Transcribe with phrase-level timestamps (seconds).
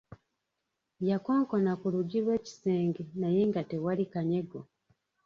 [1.09, 4.59] Yakonkona ku luggi lw'ekisenge naye nga tewali kanyego.